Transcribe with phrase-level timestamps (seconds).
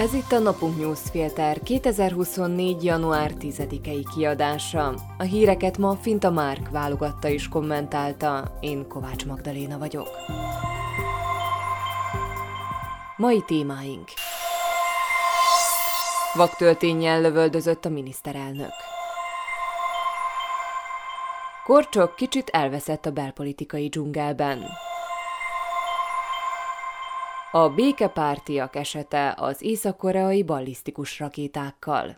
[0.00, 2.84] Ez itt a Napunk Newsfilter 2024.
[2.84, 4.94] január 10-i kiadása.
[5.18, 10.08] A híreket ma Finta Márk válogatta és kommentálta, én Kovács Magdaléna vagyok.
[13.16, 14.08] Mai témáink
[16.34, 18.72] Vaktölténnyel lövöldözött a miniszterelnök.
[21.64, 24.64] Korcsok kicsit elveszett a belpolitikai dzsungelben.
[27.52, 32.16] A békepártiak esete az észak-koreai ballisztikus rakétákkal.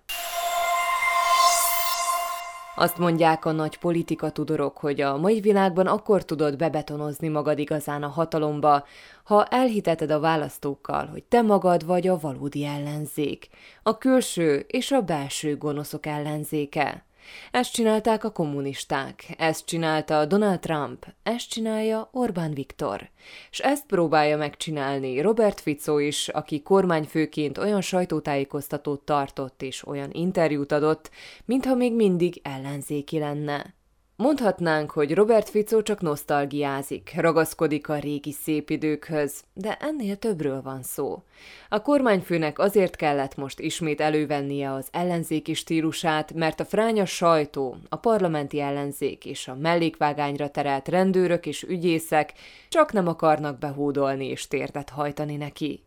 [2.76, 8.02] Azt mondják a nagy politika tudorok, hogy a mai világban akkor tudod bebetonozni magad igazán
[8.02, 8.84] a hatalomba,
[9.24, 13.48] ha elhiteted a választókkal, hogy te magad vagy a valódi ellenzék,
[13.82, 17.04] a külső és a belső gonoszok ellenzéke.
[17.50, 23.10] Ezt csinálták a kommunisták, ezt csinálta Donald Trump, ezt csinálja Orbán Viktor.
[23.50, 30.72] És ezt próbálja megcsinálni Robert Fico is, aki kormányfőként olyan sajtótájékoztatót tartott és olyan interjút
[30.72, 31.10] adott,
[31.44, 33.74] mintha még mindig ellenzéki lenne.
[34.22, 40.82] Mondhatnánk, hogy Robert Fico csak nosztalgiázik, ragaszkodik a régi szép időkhöz, de ennél többről van
[40.82, 41.22] szó.
[41.68, 47.96] A kormányfőnek azért kellett most ismét elővennie az ellenzéki stílusát, mert a fránya sajtó, a
[47.96, 52.32] parlamenti ellenzék és a mellékvágányra terelt rendőrök és ügyészek
[52.68, 55.82] csak nem akarnak behódolni és térdet hajtani neki.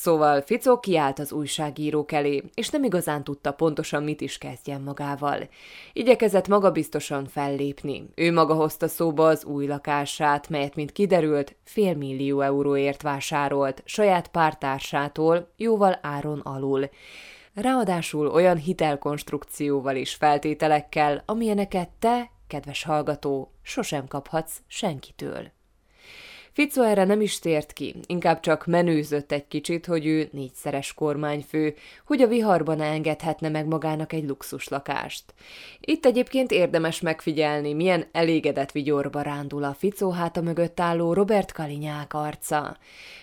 [0.00, 5.48] Szóval Ficó kiállt az újságírók elé, és nem igazán tudta pontosan mit is kezdjen magával.
[5.92, 8.08] Igyekezett magabiztosan fellépni.
[8.14, 14.28] Ő maga hozta szóba az új lakását, melyet, mint kiderült, fél millió euróért vásárolt, saját
[14.28, 16.88] pártársától, jóval áron alul.
[17.54, 25.57] Ráadásul olyan hitelkonstrukcióval és feltételekkel, amilyeneket te, kedves hallgató, sosem kaphatsz senkitől.
[26.58, 31.74] Fico erre nem is tért ki, inkább csak menőzött egy kicsit, hogy ő négyszeres kormányfő,
[32.06, 35.24] hogy a viharban engedhetne meg magának egy luxuslakást.
[35.80, 42.14] Itt egyébként érdemes megfigyelni, milyen elégedett vigyorba rándul a Fico háta mögött álló Robert Kalinyák
[42.14, 42.76] arca.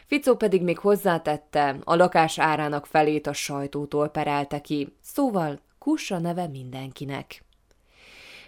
[0.05, 6.47] Fico pedig még hozzátette, a lakás árának felét a sajtótól perelte ki, szóval kussa neve
[6.47, 7.44] mindenkinek.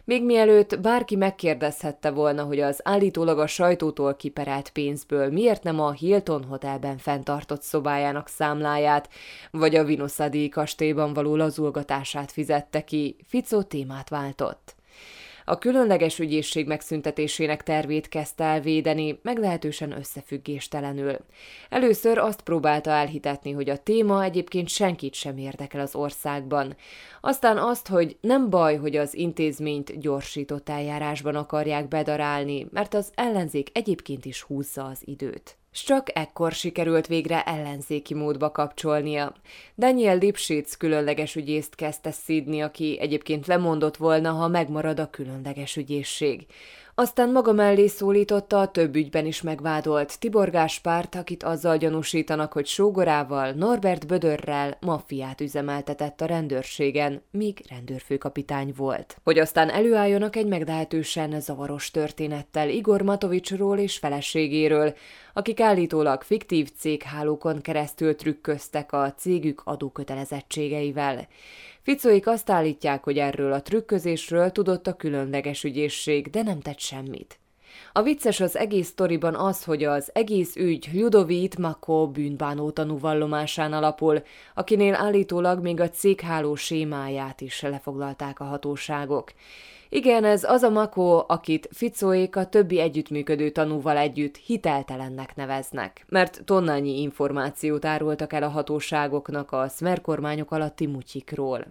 [0.07, 5.91] Még mielőtt bárki megkérdezhette volna, hogy az állítólag a sajtótól kiperelt pénzből miért nem a
[5.91, 9.09] Hilton Hotelben fenntartott szobájának számláját,
[9.51, 14.76] vagy a Vinoszadi kastélyban való lazulgatását fizette ki, Fico témát váltott
[15.50, 21.18] a különleges ügyészség megszüntetésének tervét kezdte el védeni, meglehetősen összefüggéstelenül.
[21.69, 26.75] Először azt próbálta elhitetni, hogy a téma egyébként senkit sem érdekel az országban.
[27.22, 33.69] Aztán azt, hogy nem baj, hogy az intézményt gyorsított eljárásban akarják bedarálni, mert az ellenzék
[33.74, 39.33] egyébként is húzza az időt s csak ekkor sikerült végre ellenzéki módba kapcsolnia.
[39.75, 46.45] Daniel Lipschitz különleges ügyészt kezdte szídni, aki egyébként lemondott volna, ha megmarad a különleges ügyészség.
[47.00, 52.66] Aztán maga mellé szólította a több ügyben is megvádolt Tibor Gáspárt, akit azzal gyanúsítanak, hogy
[52.66, 59.18] sógorával, Norbert Bödörrel maffiát üzemeltetett a rendőrségen, míg rendőrfőkapitány volt.
[59.24, 64.96] Hogy aztán előálljonak egy meglehetősen zavaros történettel Igor Matovicsról és feleségéről,
[65.34, 71.28] akik állítólag fiktív céghálókon keresztül trükköztek a cégük adókötelezettségeivel.
[71.87, 77.39] Ficóik azt állítják, hogy erről a trükközésről tudott a különleges ügyészség, de nem tett semmit.
[77.93, 84.23] A vicces az egész sztoriban az, hogy az egész ügy Ludovít Mako bűnbánó tanúvallomásán alapul,
[84.53, 89.31] akinél állítólag még a cégháló sémáját is lefoglalták a hatóságok.
[89.89, 96.41] Igen, ez az a Makó, akit Ficóék a többi együttműködő tanúval együtt hiteltelennek neveznek, mert
[96.45, 101.65] tonnányi információt árultak el a hatóságoknak a szmer kormányok alatti mutyikról.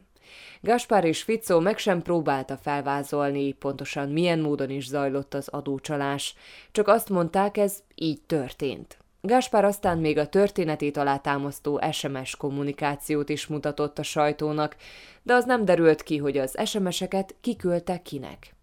[0.60, 6.34] Gaspár és Ficó meg sem próbálta felvázolni, pontosan milyen módon is zajlott az adócsalás,
[6.72, 8.98] csak azt mondták, ez így történt.
[9.26, 14.76] Gáspár aztán még a történetét alátámasztó SMS kommunikációt is mutatott a sajtónak,
[15.22, 18.54] de az nem derült ki, hogy az SMS-eket kiküldte kinek.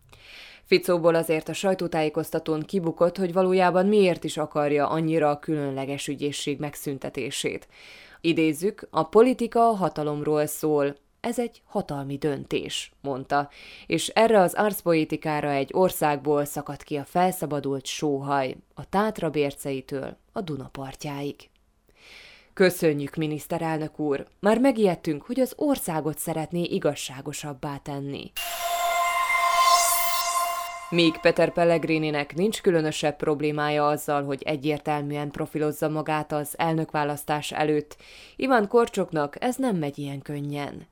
[0.63, 7.67] Ficóból azért a sajtótájékoztatón kibukott, hogy valójában miért is akarja annyira a különleges ügyészség megszüntetését.
[8.21, 13.49] Idézzük, a politika a hatalomról szól, ez egy hatalmi döntés, mondta,
[13.85, 20.41] és erre az arcpoétikára egy országból szakadt ki a felszabadult sóhaj, a Tátra bérceitől a
[20.41, 21.35] Duna partjáig.
[22.53, 24.27] Köszönjük, miniszterelnök úr!
[24.39, 28.31] Már megijedtünk, hogy az országot szeretné igazságosabbá tenni.
[30.89, 37.97] Míg Peter Pellegrininek nincs különösebb problémája azzal, hogy egyértelműen profilozza magát az elnökválasztás előtt,
[38.35, 40.87] Iván Korcsoknak ez nem megy ilyen könnyen.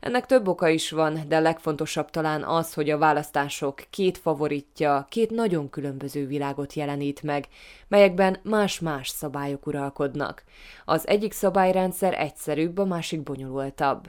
[0.00, 5.30] Ennek több oka is van, de legfontosabb talán az, hogy a választások két favoritja két
[5.30, 7.48] nagyon különböző világot jelenít meg,
[7.88, 10.44] melyekben más-más szabályok uralkodnak.
[10.84, 14.08] Az egyik szabályrendszer egyszerűbb, a másik bonyolultabb.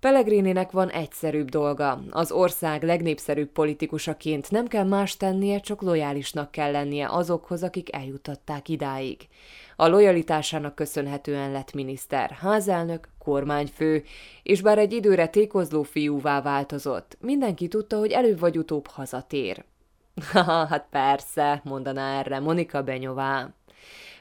[0.00, 2.02] Pellegrininek van egyszerűbb dolga.
[2.10, 8.68] Az ország legnépszerűbb politikusaként nem kell más tennie, csak lojálisnak kell lennie azokhoz, akik eljutatták
[8.68, 9.28] idáig.
[9.80, 14.04] A lojalitásának köszönhetően lett miniszter, házelnök, kormányfő,
[14.42, 19.64] és bár egy időre tékozló fiúvá változott, mindenki tudta, hogy előbb vagy utóbb hazatér.
[20.32, 23.54] Haha, hát persze, mondaná erre Monika Benyová.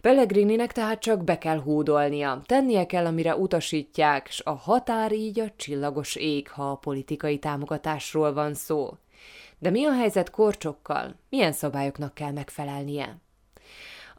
[0.01, 5.51] Pellegrininek tehát csak be kell hódolnia, tennie kell, amire utasítják, s a határ így a
[5.55, 8.97] csillagos ég, ha a politikai támogatásról van szó.
[9.57, 11.15] De mi a helyzet korcsokkal?
[11.29, 13.17] Milyen szabályoknak kell megfelelnie?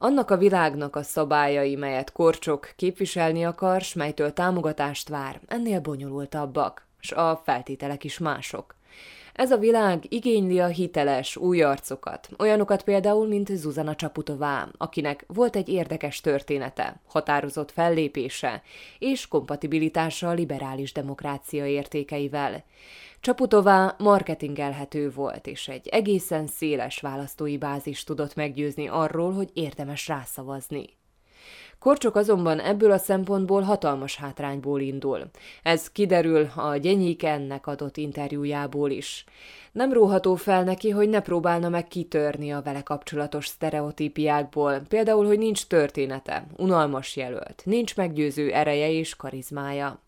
[0.02, 6.86] Annak a világnak a szabályai, melyet Korcsok képviselni akar, s melytől támogatást vár, ennél bonyolultabbak,
[7.00, 8.74] s a feltételek is mások.
[9.32, 15.56] Ez a világ igényli a hiteles, új arcokat, olyanokat például, mint Zuzana Csaputová, akinek volt
[15.56, 18.62] egy érdekes története, határozott fellépése
[18.98, 22.64] és kompatibilitása a liberális demokrácia értékeivel.
[23.20, 30.99] Csaputová marketingelhető volt, és egy egészen széles választói bázis tudott meggyőzni arról, hogy érdemes rászavazni.
[31.80, 35.30] Korcsok azonban ebből a szempontból hatalmas hátrányból indul.
[35.62, 39.24] Ez kiderül a Gyenyik ennek adott interjújából is.
[39.72, 45.38] Nem róható fel neki, hogy ne próbálna meg kitörni a vele kapcsolatos sztereotípiákból, például, hogy
[45.38, 50.00] nincs története, unalmas jelölt, nincs meggyőző ereje és karizmája.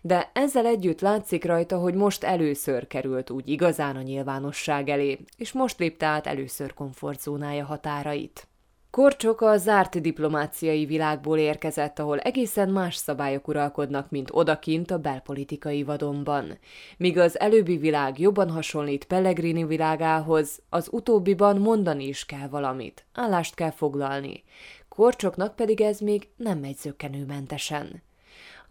[0.00, 5.52] De ezzel együtt látszik rajta, hogy most először került úgy igazán a nyilvánosság elé, és
[5.52, 8.49] most lépte át először komfortzónája határait.
[8.90, 15.82] Korcsok a zárt diplomáciai világból érkezett, ahol egészen más szabályok uralkodnak, mint odakint a belpolitikai
[15.82, 16.58] vadonban.
[16.96, 23.54] Míg az előbbi világ jobban hasonlít Pellegrini világához, az utóbbiban mondani is kell valamit, állást
[23.54, 24.42] kell foglalni.
[24.88, 28.02] Korcsoknak pedig ez még nem megy zökkenőmentesen.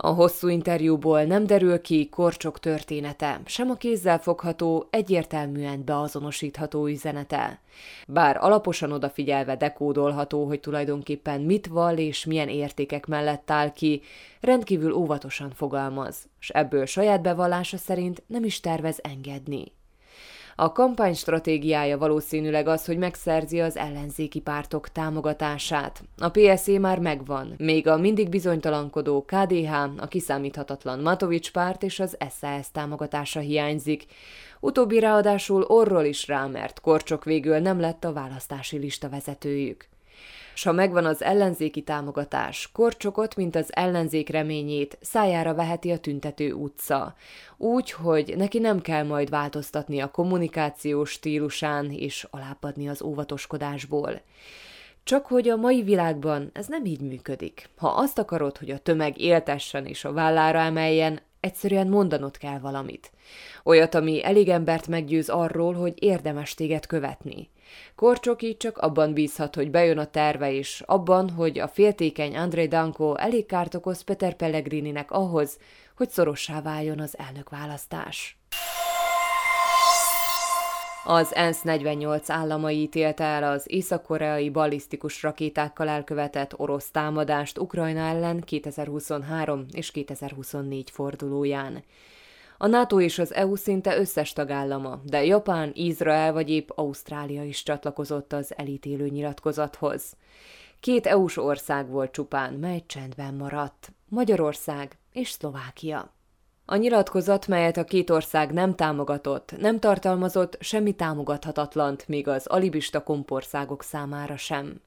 [0.02, 7.60] A hosszú interjúból nem derül ki Korcsok története, sem a kézzel fogható, egyértelműen beazonosítható üzenete.
[8.08, 14.02] Bár alaposan odafigyelve dekódolható, hogy tulajdonképpen mit val és milyen értékek mellett áll ki,
[14.42, 19.72] rendkívül óvatosan fogalmaz, s ebből saját bevallása szerint nem is tervez engedni.
[20.62, 26.04] A kampány stratégiája valószínűleg az, hogy megszerzi az ellenzéki pártok támogatását.
[26.18, 32.18] A PSZ már megvan, még a mindig bizonytalankodó KDH, a kiszámíthatatlan Matovics párt és az
[32.40, 34.06] SAS támogatása hiányzik.
[34.60, 39.88] Utóbbi ráadásul orról is rá, mert Korcsok végül nem lett a választási lista vezetőjük
[40.60, 46.54] s ha megvan az ellenzéki támogatás, korcsokot, mint az ellenzék reményét, szájára veheti a tüntető
[46.54, 47.16] utca.
[47.58, 54.22] Úgy, hogy neki nem kell majd változtatni a kommunikációs stílusán és alábbadni az óvatoskodásból.
[55.04, 57.70] Csak hogy a mai világban ez nem így működik.
[57.78, 63.12] Ha azt akarod, hogy a tömeg éltessen és a vállára emeljen, egyszerűen mondanod kell valamit.
[63.64, 67.50] Olyat, ami elég embert meggyőz arról, hogy érdemes téged követni.
[67.96, 72.66] Korcsok így csak abban bízhat, hogy bejön a terve, és abban, hogy a féltékeny André
[72.66, 75.58] Danko elég kárt okoz Peter Pellegrininek ahhoz,
[75.98, 78.38] hogy szorossá váljon az elnökválasztás.
[81.04, 88.40] Az ENSZ 48 államai ítélte el az észak-koreai ballisztikus rakétákkal elkövetett orosz támadást Ukrajna ellen
[88.40, 91.84] 2023 és 2024 fordulóján.
[92.58, 97.64] A NATO és az EU szinte összes tagállama, de Japán, Izrael vagy épp Ausztrália is
[97.64, 100.16] csatlakozott az elítélő nyilatkozathoz.
[100.80, 103.92] Két EU-s ország volt csupán, mely csendben maradt.
[104.08, 106.19] Magyarország és Szlovákia.
[106.72, 113.04] A nyilatkozat, melyet a két ország nem támogatott, nem tartalmazott semmi támogathatatlant, még az alibista
[113.04, 114.82] kompországok számára sem.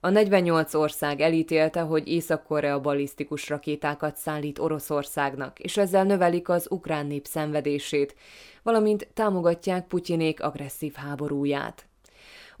[0.00, 7.06] A 48 ország elítélte, hogy Észak-Korea balisztikus rakétákat szállít Oroszországnak, és ezzel növelik az ukrán
[7.06, 8.14] nép szenvedését,
[8.62, 11.87] valamint támogatják Putyinék agresszív háborúját.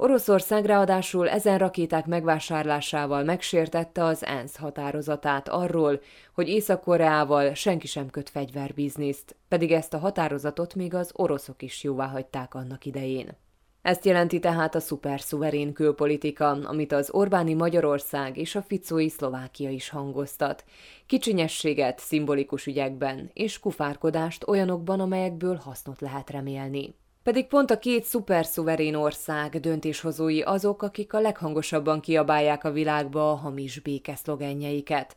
[0.00, 6.00] Oroszország ráadásul ezen rakéták megvásárlásával megsértette az ENSZ határozatát arról,
[6.34, 12.06] hogy Észak-Koreával senki sem köt fegyverbizniszt, pedig ezt a határozatot még az oroszok is jóvá
[12.06, 13.36] hagyták annak idején.
[13.82, 19.88] Ezt jelenti tehát a szuperszuverén külpolitika, amit az Orbáni Magyarország és a Ficói Szlovákia is
[19.88, 20.64] hangoztat.
[21.06, 26.94] Kicsinyességet szimbolikus ügyekben és kufárkodást olyanokban, amelyekből hasznot lehet remélni.
[27.28, 33.34] Pedig pont a két szuperszuverén ország döntéshozói azok, akik a leghangosabban kiabálják a világba a
[33.34, 35.16] hamis békeszlogenjeiket.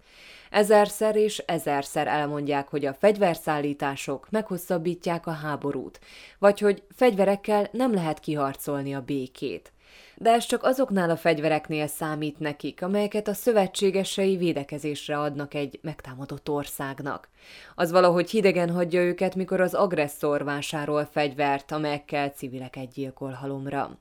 [0.49, 5.99] Ezerszer és ezerszer elmondják, hogy a fegyverszállítások meghosszabbítják a háborút,
[6.39, 9.71] vagy hogy fegyverekkel nem lehet kiharcolni a békét
[10.15, 16.49] de ez csak azoknál a fegyvereknél számít nekik, amelyeket a szövetségesei védekezésre adnak egy megtámadott
[16.49, 17.29] országnak.
[17.75, 23.97] Az valahogy hidegen hagyja őket, mikor az agresszor vásárol fegyvert, amelyekkel civileket gyilkol halomra.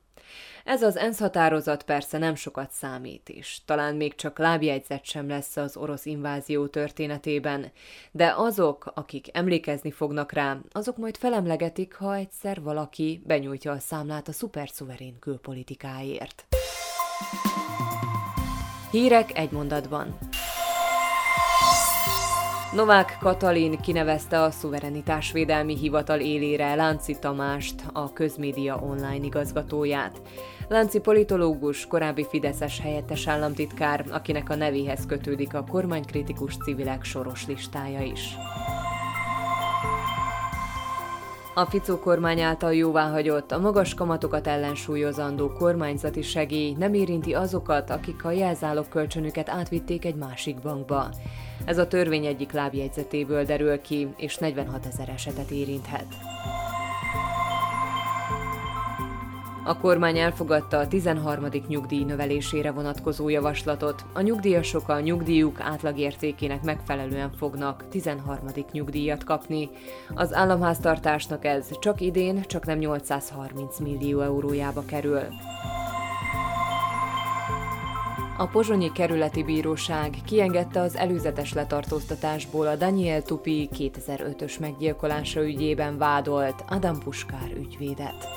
[0.63, 5.57] Ez az ENSZ határozat persze nem sokat számít is, talán még csak lábjegyzet sem lesz
[5.57, 7.71] az orosz invázió történetében,
[8.11, 14.27] de azok, akik emlékezni fognak rá, azok majd felemlegetik, ha egyszer valaki benyújtja a számlát
[14.27, 16.45] a szuperszuverén külpolitikáért.
[18.91, 20.17] Hírek egy mondatban.
[22.75, 30.21] Novák Katalin kinevezte a Szuverenitásvédelmi Hivatal élére Lánci Tamást, a közmédia online igazgatóját.
[30.67, 38.01] Lánci politológus, korábbi Fideszes helyettes államtitkár, akinek a nevéhez kötődik a kormánykritikus civilek soros listája
[38.01, 38.37] is.
[41.53, 48.25] A Ficó kormány által jóváhagyott, a magas kamatokat ellensúlyozandó kormányzati segély nem érinti azokat, akik
[48.25, 51.09] a jelzálog kölcsönüket átvitték egy másik bankba.
[51.65, 56.05] Ez a törvény egyik lábjegyzetéből derül ki, és 46 ezer esetet érinthet.
[59.63, 61.45] A kormány elfogadta a 13.
[61.67, 64.05] nyugdíj növelésére vonatkozó javaslatot.
[64.13, 68.45] A nyugdíjasok a nyugdíjuk átlagértékének megfelelően fognak 13.
[68.71, 69.69] nyugdíjat kapni.
[70.15, 75.21] Az államháztartásnak ez csak idén csak nem 830 millió eurójába kerül.
[78.41, 86.63] A Pozsonyi Kerületi Bíróság kiengedte az előzetes letartóztatásból a Daniel Tupi 2005-ös meggyilkolása ügyében vádolt
[86.69, 88.27] Adam Puskár ügyvédet.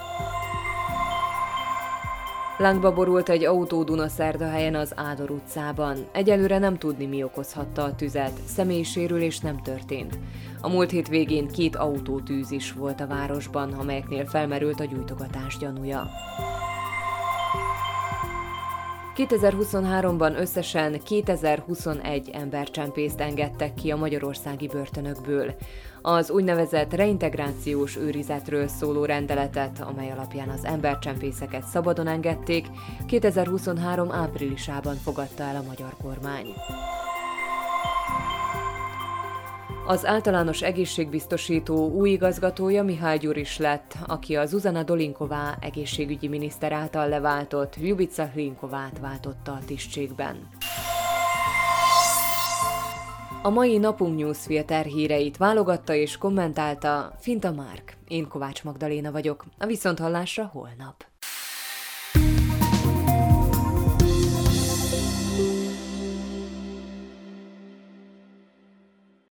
[2.59, 5.97] Lángba borult egy autó Dunaszerdahelyen az Ádor utcában.
[6.13, 8.41] Egyelőre nem tudni, mi okozhatta a tüzet.
[8.47, 10.19] Személysérülés nem történt.
[10.61, 16.11] A múlt hét végén két autótűz is volt a városban, amelyeknél felmerült a gyújtogatás gyanúja.
[19.17, 25.55] 2023-ban összesen 2021 embercsempészt engedtek ki a magyarországi börtönökből.
[26.03, 32.67] Az úgynevezett reintegrációs őrizetről szóló rendeletet, amely alapján az embercsempészeket szabadon engedték,
[33.07, 36.47] 2023 áprilisában fogadta el a magyar kormány.
[39.87, 47.09] Az általános egészségbiztosító új igazgatója Mihály Gyuris lett, aki a Zuzana Dolinková egészségügyi miniszter által
[47.09, 50.49] leváltott Ljubica Hlinkovát váltotta a tisztségben.
[53.43, 57.97] A mai napunk newsfilter híreit válogatta és kommentálta Finta Márk.
[58.09, 59.45] Én Kovács Magdaléna vagyok.
[59.59, 61.14] A viszonthallásra holnap.